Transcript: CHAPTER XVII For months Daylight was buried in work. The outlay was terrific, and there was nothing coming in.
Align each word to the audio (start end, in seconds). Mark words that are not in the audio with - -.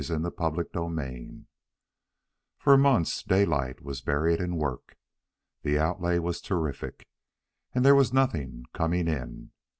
CHAPTER 0.03 0.65
XVII 0.73 1.45
For 2.57 2.75
months 2.75 3.21
Daylight 3.21 3.83
was 3.83 4.01
buried 4.01 4.41
in 4.41 4.55
work. 4.55 4.97
The 5.61 5.77
outlay 5.77 6.17
was 6.17 6.41
terrific, 6.41 7.07
and 7.75 7.85
there 7.85 7.93
was 7.93 8.11
nothing 8.11 8.65
coming 8.73 9.07
in. 9.07 9.51